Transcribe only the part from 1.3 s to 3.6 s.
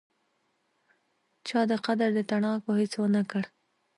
چا دې قدر د تڼاکو هیڅ ونکړ